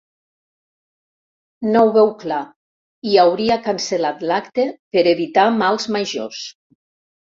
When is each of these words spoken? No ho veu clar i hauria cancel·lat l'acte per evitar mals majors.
No 1.75 1.83
ho 1.83 1.91
veu 1.99 2.09
clar 2.25 2.41
i 3.13 3.15
hauria 3.27 3.61
cancel·lat 3.71 4.27
l'acte 4.33 4.69
per 4.95 5.09
evitar 5.17 5.49
mals 5.63 5.91
majors. 6.01 6.47